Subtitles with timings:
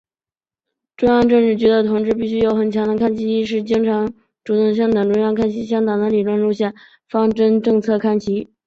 [0.97, 4.11] 中央政治局的同志必须有很强的看齐意识，经常、
[4.43, 6.73] 主动向党中央看齐，向党的理论和路线
[7.07, 8.49] 方针政策看齐。